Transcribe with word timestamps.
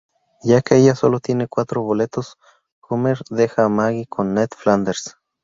Ya 0.41 0.61
que 0.61 0.77
ella 0.77 0.95
sólo 0.95 1.19
tiene 1.19 1.47
cuatro 1.47 1.83
boletos, 1.83 2.39
Homer 2.89 3.19
deja 3.29 3.65
a 3.65 3.69
Maggie 3.69 4.07
con 4.07 4.33
Ned 4.33 4.49
Flanders. 4.57 5.15